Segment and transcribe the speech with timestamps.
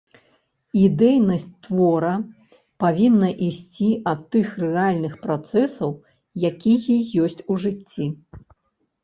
[0.85, 2.13] Ідэйнасць твора
[2.83, 5.91] павінна ісці ад тых рэальных працэсаў,
[6.51, 8.05] якія ёсць у жыцці.